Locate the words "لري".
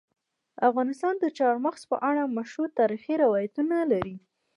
3.91-4.15